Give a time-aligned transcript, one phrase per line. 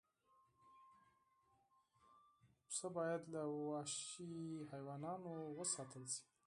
[2.67, 4.31] پسه باید له وحشي
[4.71, 6.21] حیواناتو وساتل شي.